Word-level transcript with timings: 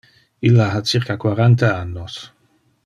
Illa 0.49 0.65
ha 0.77 0.81
circa 0.93 1.19
quaranta 1.27 1.71
annos. 1.85 2.21